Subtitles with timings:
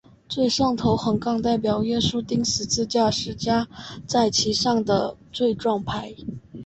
[0.27, 3.67] 最上头的横杠代表耶稣钉十字架时加
[4.07, 6.15] 在其上的罪状牌。